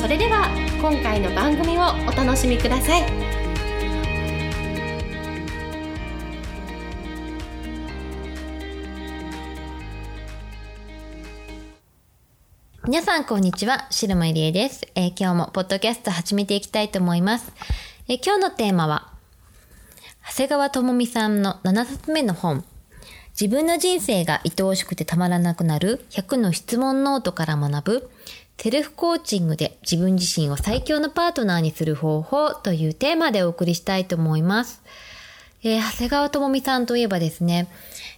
[0.00, 0.48] それでは
[0.80, 3.02] 今回の番組をお楽しみください
[12.86, 13.88] 皆さん、こんにちは。
[13.90, 17.52] 白間入江です、えー、今日もポッドキャスト始めていきたいと思います。
[18.08, 19.12] えー、今日のテーマは、
[20.30, 22.64] 長谷川智美さんの7冊目の本、
[23.40, 28.10] 自分の人生が愛おしくてたまらなくなる100の質問ノートから学ぶ
[28.62, 34.82] セルフコーチングで自分自身を最強のパートナーにする方法というテーマでお送りしたいと思います。
[35.62, 37.68] えー、長谷川朋美さんといえばですね、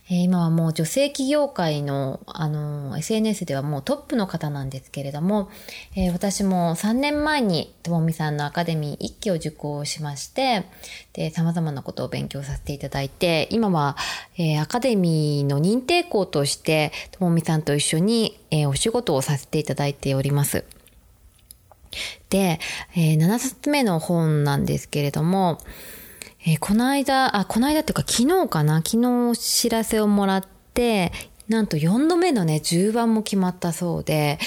[0.09, 5.51] えー、今はもう女性起業界の、あの、SNS ではもうトップの方なんですけれども、
[5.97, 10.67] えー、私も3年前にともみさんのアカデミー1期を受講しまして、
[11.15, 13.97] で、様々なことを勉強させていただいて、今は、
[14.39, 20.65] えー、アカデミーの認定校として、ともみさんと一緒に、えお仕事をさせていただいております。
[22.29, 22.61] で、
[22.95, 25.59] え7冊目の本なんですけれども、
[26.45, 28.83] えー、この間、あ、この間っていうか昨日かな？
[28.85, 31.13] 昨日知らせをもらって、
[31.49, 34.39] なんと4度目のね、10番も決まったそうで、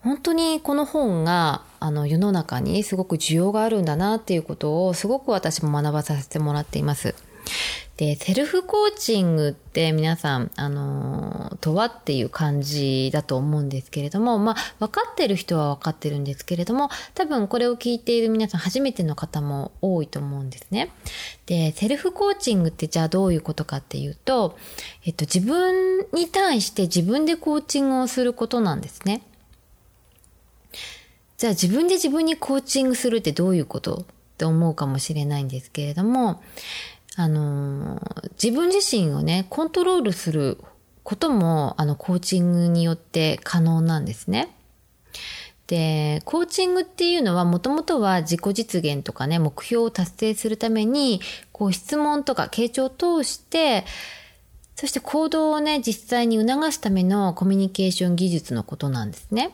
[0.00, 7.14] 本当にこの本があの世の中にすごく需要があるんだなっていうことをすごく私も学ばさせてもらっています。
[7.98, 20.92] で、セルフコーチングって皆さん、あの、とはっていう感じだと思うんですけれども、まあ、分かってる人は分かってるんですけれども、多分これを聞いている皆さん初めての方も多いと思うんですね。
[21.46, 24.56] で、セルフコーチングってじゃあどういうことかっていうと、
[25.04, 29.22] えっと、自分に対して自分でコーチングをすることなんですね。
[31.36, 34.04] じゃあ自分で自分にコーチングするってどういうことっ
[34.38, 36.40] て思うかもしれないんですけれども、
[37.20, 38.00] あの、
[38.40, 40.56] 自分自身をね、コントロールする
[41.02, 44.54] ことも、あの、コーチングによって可能なんですね。
[45.66, 51.20] で、コーチングっていうのはもともとは自己実現とかね、目標を達成するために、
[51.50, 53.84] こう質問とか傾聴を通して、
[54.76, 59.50] そして行動をね、実際に促すためのコミュニケーション技術のことなんですね。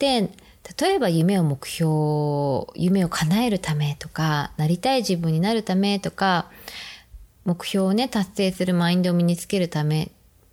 [0.00, 0.30] で、
[0.80, 6.50] 例えば夢を目標、夢を叶えるためとか、なりたい自分になるためとか、
[7.44, 10.10] 目標をね、達成するマインドを身につけるため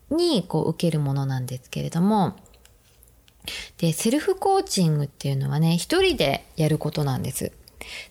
[0.10, 2.38] に、こう、受けるものなんですけれども、
[3.78, 7.52] で、セルフコーチングっていうのはね、一人でやることなんです。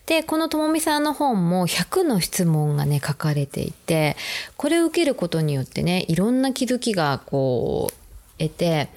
[0.05, 4.15] で、このともみさんの本も100の質問がね、書かれていて、
[4.57, 8.89] これを受けることによってね、いろんな気づきがこう、得て、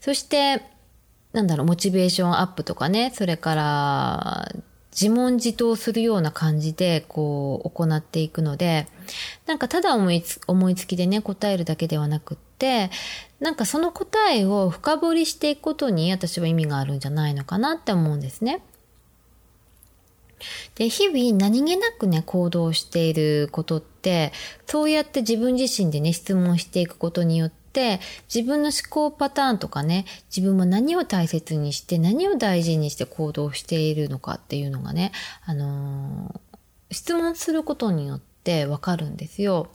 [0.00, 0.62] そして、
[1.32, 4.52] なんだろう、モチベーションアップとかね、それから、
[4.92, 8.86] 自問自答するような感じで、こう、行っていくので、
[9.46, 12.90] なんかただ思いつ思いつきでね、答えるだけではなくって、
[13.40, 18.62] なんかその答えを深掘りしていくことに私は意味があるんじゃないのかなって思うんですね。
[20.74, 24.32] で、日々何気なくね、行動していることって、
[24.66, 28.00] そうやって自分自身でね、質問していくことによって、って
[28.32, 35.12] 自分の思考パターンとかね、自分も何を大切にして何を大事にして行動しているのかっていうのがね、
[35.46, 39.70] あのー、質問することによってわかるんですよ。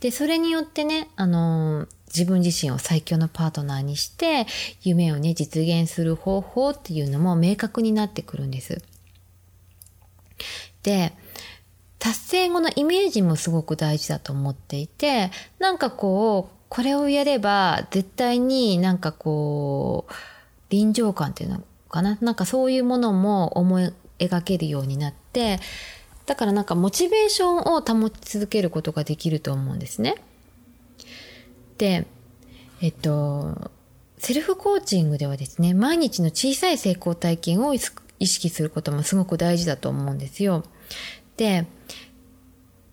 [0.00, 4.46] で、それによってね、あのー、自分自身を最強のパートナーにして、
[4.82, 8.82] 夢をね、実現する方法っていうのも明確になってくるんです。
[10.82, 11.12] で、
[11.98, 20.12] 達成後のイメージもすごく大事だと思っていて、なんかこう、これをやれば絶対になんかこう、
[20.70, 22.18] 臨場感っていうのかな？
[22.20, 25.60] なんかそういうものも思い描けるようになって、
[26.26, 30.16] だからなんかモチベーションを保ち続けることができると思うんですね。
[31.78, 32.08] で、
[32.80, 33.70] えっと、
[34.18, 37.78] セルフコーチングではですね、毎日の小さい成功体験を意
[38.26, 40.64] 識することもすごく大事だと思うんですよ。
[41.36, 41.66] で、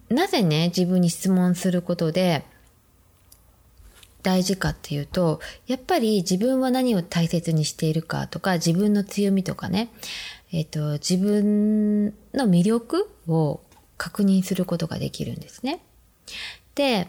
[0.10, 2.46] なぜね、自分に質問することで、
[4.24, 9.90] 大事かっていうと、やっぱり自分は何を大切にしているかとか、自分の強みとかね、
[10.52, 13.62] えっ、と、自分の魅力を
[13.98, 15.82] 確認することができるんですね。
[16.76, 17.08] で、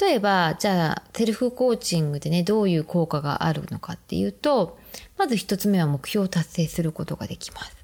[0.00, 4.78] 例えば、じゃあ、セルフコーチングでね、どういう効果があるのかっていうと、
[5.18, 7.76] まず一つ目は目標を達成することができます。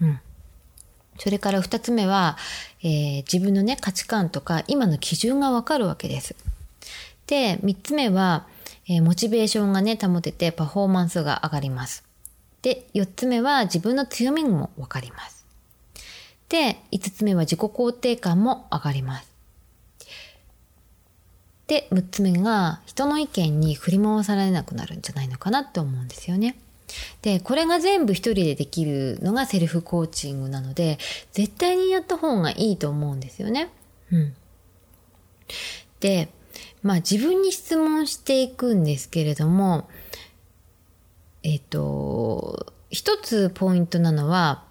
[0.00, 0.20] うん。
[1.18, 2.36] それから二つ目は、
[2.82, 6.34] えー、自分のね、価値観とか今の基準がわかるわけです。
[7.26, 8.46] で、三つ目は、
[8.86, 12.04] えー、モチベーションがね、保ててパフォーマンスが上がります。
[12.62, 15.44] で、四つ目は自分の強みもわかります。
[16.48, 19.34] で、五つ目は自己肯定感も上がります。
[21.66, 26.56] で、6つ目が人の意見に振り回されなくなるんじゃないのかなって思うんですよね。
[27.22, 30.98] で、これが全部一人でできるのがセルフコーチングなので、
[31.32, 33.70] 絶対にやった方がいいと思うんですよね。
[34.12, 34.34] うん。
[36.00, 36.28] で、
[36.84, 39.88] まあ自分に質問していくんですけれども、
[41.42, 44.62] えっ、と、一つポイントなのは、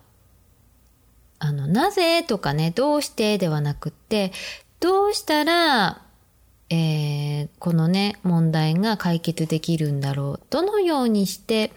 [1.39, 4.31] あの、なぜとかね、どうしてではなくって、
[4.79, 6.03] どうしたら
[6.75, 10.45] えー、このね、問題が解決できるんだろう。
[10.49, 11.71] どのようにして、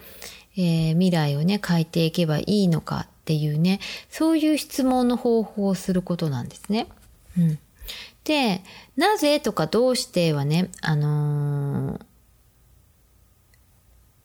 [0.56, 6.86] えー、未来をね、変えていけばいいのかっていうね、そういう質問の方法をすることなんですね。
[7.36, 7.58] うん。
[8.26, 8.62] で、
[8.96, 12.00] なぜとかどうしてはね、あのー、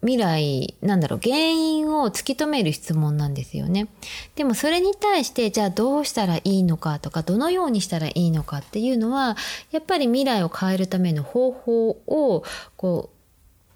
[0.02, 3.88] 未来、なんだろう、原因を突き止める質問なんですよね。
[4.36, 9.38] でもそれに対して、じゃあどうしたらいいのかとか、どのようにしたらいいのかっていうのは、
[9.72, 12.44] やっぱり未来を変えるための方法を、
[12.78, 13.12] こ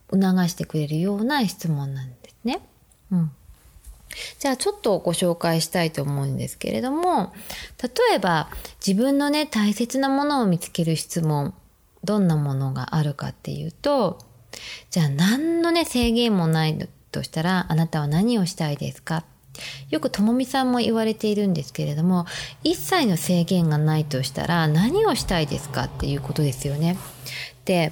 [0.10, 2.62] う、促してくれるような質問なんですね。
[3.12, 3.32] うん。
[4.40, 7.34] じゃあちょっとご紹介したいと思うんですけれども、
[7.82, 8.50] 例えば
[8.86, 11.54] 自分のね、大切なものを見つける質問、
[12.04, 14.20] どんなものがあるかっていうと、
[14.90, 19.26] じゃあ何のね、制限もないとしたら、あなたは何をしたいですか？
[19.90, 22.26] よくともみさんも言われているんですけれども、
[22.64, 26.98] 一切の制限がないとしたら何をしたいですかっていうことですよね。
[27.66, 27.92] で、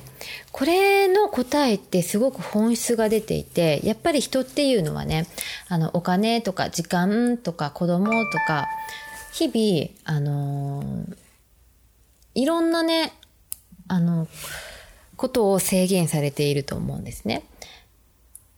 [0.52, 5.28] これの答えってすごく本質が出ていて、やっぱり人っていうのはね、
[5.68, 8.68] あの、お金とか時間とか子供とか、
[9.34, 11.18] 日々、あのー、
[12.36, 13.14] いろんなね、
[13.88, 14.28] あの、
[15.18, 17.44] ことを制限されていると思うんですね。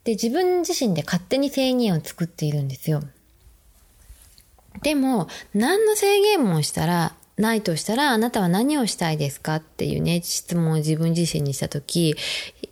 [0.05, 3.03] で、自分自身で勝手に制限を作っているんですよ。
[4.81, 12.15] でも、何の制限もしたら、ないとしたら、あなたは何をしたいですかっていうね、質問を自分自身にしたとき、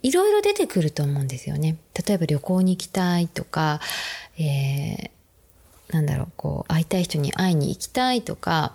[0.02, 1.76] いろいろ出てくると思うんですよね。
[2.06, 3.80] 例えば旅行に行きたいとか、
[4.38, 5.10] えー、
[5.94, 8.74] なんだろう、こう、会いたい人に会いに行きたいとか、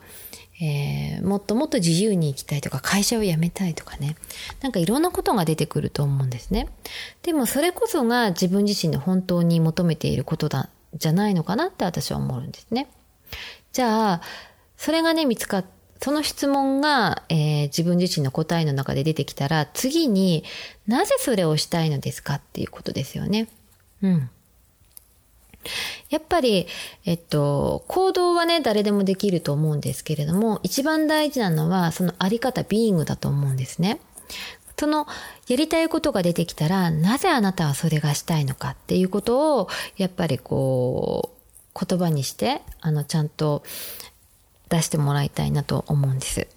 [0.62, 4.16] えー、もっともっと自由に生きたいとか会社を辞めたいとかね。
[4.62, 6.68] なんかいろんなことが出てくると思うんですね。
[7.24, 12.90] でもそれこそが自分自身の本当に求めていることだじゃないのかなって私は思うんですね。
[13.72, 14.22] じゃあ
[14.76, 15.66] それがね見つかっ
[16.02, 20.44] その質問が、えー、自分自身の答えの中で出てきたら次に
[20.88, 23.50] なぜそれをしたいのですかっていうことですよね。
[24.02, 24.30] うん。
[26.10, 26.68] やっぱり、
[27.06, 34.00] えっと、行動はね、誰でもできると思うんですけれども、一番大事なのは、そのあり方、ビーイングだと思うんですね。
[34.78, 35.08] その、
[35.48, 39.68] やりたいことが出てきたら、なぜあなたはそれがしたいのかっていうことを、
[39.98, 41.32] やっぱりこ
[41.76, 43.64] う、言葉にして、あの、ちゃんと
[44.70, 46.48] 出してもらいたいなと思うんです。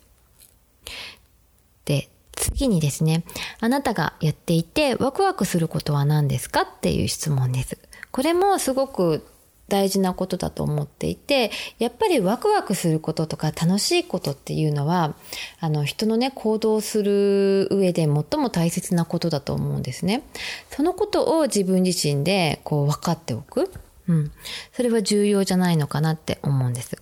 [1.84, 3.24] で、次にですね、
[3.60, 7.78] あなたがやっていてワクワクすることは何ですかっていう質問です。
[8.12, 9.26] これもすごく
[9.68, 15.14] 大事なことだと思っていて、やっぱりワクワクすることとか楽しいことっていうのは、
[15.60, 20.24] あの人のね、行動する上で最も大切なことだと思うんですね。
[20.70, 23.72] そのことを自分自身でこう分かっておく。
[24.08, 24.32] うん。
[24.72, 27.00] それは重要じゃないのかなって思うんです。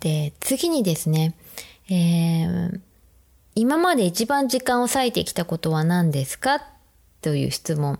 [0.00, 1.34] で、次にですね、
[1.88, 2.80] えー、
[3.54, 6.66] 今まで一番時間を割いてきたことは何ですか？
[7.22, 7.98] という質問。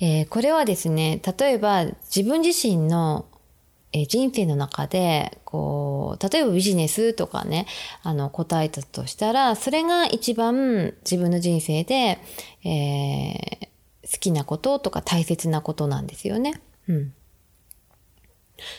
[0.00, 3.26] えー、これはですね、例えば自分自身の
[3.92, 7.66] え人生の中で、こう、例えばビジネスとかね、
[8.02, 12.18] あの、答えたとしたら、それが一番自分の人生で、
[12.64, 16.60] えー、好きなこととか大切なことなんですよね。
[16.88, 17.14] うん。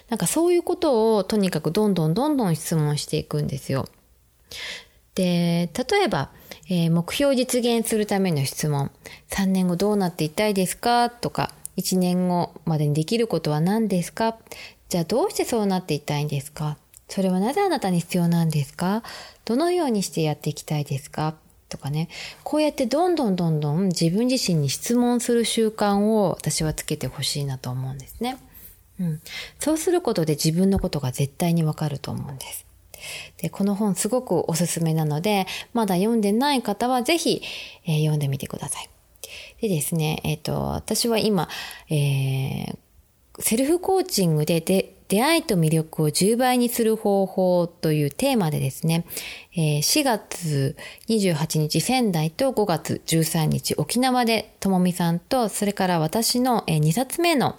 [0.09, 3.87] なんかそういうことをとにかくどんどんどんどん質問していくんですよ。
[5.17, 6.29] で、例えば、
[6.69, 8.91] えー、目標を実現するための質問。
[9.31, 11.09] 3年後どうなっていたいですか？
[11.09, 14.37] とか、1年後までにできることは何ですか？
[14.89, 16.77] じゃあどうしてそうなっていたいんですか？
[17.09, 19.01] それはなぜあなたに必要なんですか？
[19.43, 21.33] どのようにしてやっていきたいですか？
[21.67, 22.09] とかね。
[22.43, 28.37] こうやってどんどんどんどん自分自身に質問する習慣を私はつけてほしいなと思うんですね。
[28.99, 29.21] うん。
[29.59, 32.66] そうすることで自分のことが絶対にわかると思うんです。
[33.37, 37.41] で、この本すごくおすすめなので、まだ読んでない方はぜひ、
[37.85, 38.89] えー、読んでみてください。
[39.61, 41.49] でですね、えっ、ー、と、私は今、
[41.89, 42.77] えー、
[43.39, 49.05] セルフコーチングでで出会いと魅力を10倍にする方法というテーマでですね、
[49.55, 50.75] え、4月
[51.07, 57.57] 28日仙台と5月13日沖縄でともみさんと、それから私の2冊目の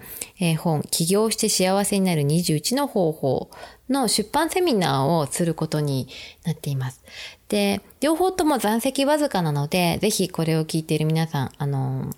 [0.59, 3.50] 本、起業して幸せになる21の方法
[3.88, 6.09] の出版セミナーをすることに
[6.45, 7.02] なっています。
[7.49, 12.11] で、両方とも残席わずかなので、ぜひこれを聞いている皆さん、あの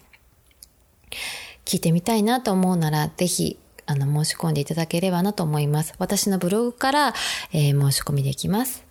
[1.64, 3.56] 聞いてみたいなと思うなら、ぜひ
[3.90, 5.94] あの、申し込んでいただければなと思います。
[5.98, 7.14] 私のブログから、
[7.52, 8.84] えー、申し込みできます。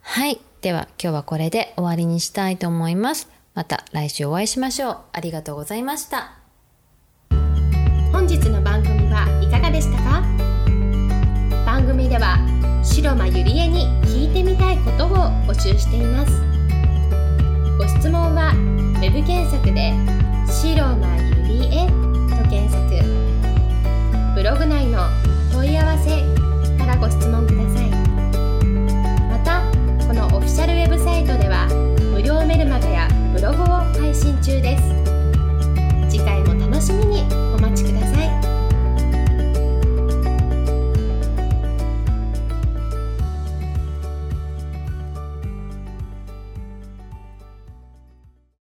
[0.00, 0.40] はい。
[0.62, 3.28] では、今日はこれで終わりにしたいと思います。
[3.54, 4.98] また来週お会いしましょう。
[5.12, 6.38] ありがとうございました。
[8.12, 10.22] 本日の番組はいかがでしたか？
[11.66, 12.38] 番組では
[12.84, 15.08] 白間ゆりえに聞いてみたいことを
[15.46, 16.32] 募集しています
[17.78, 18.52] ご質問は
[19.00, 19.92] web 検索で
[20.46, 21.16] 「白間
[21.48, 21.86] ゆりえ」
[22.36, 22.81] と検索
[24.42, 24.98] ブログ内の
[25.52, 26.10] 問い合わせ
[26.76, 27.91] からご質問ください。